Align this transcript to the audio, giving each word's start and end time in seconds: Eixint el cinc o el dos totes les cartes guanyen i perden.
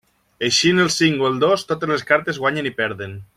Eixint 0.45 0.81
el 0.83 0.89
cinc 0.95 1.21
o 1.25 1.27
el 1.29 1.37
dos 1.43 1.67
totes 1.73 1.93
les 1.93 2.07
cartes 2.13 2.41
guanyen 2.45 2.71
i 2.71 2.77
perden. 2.81 3.15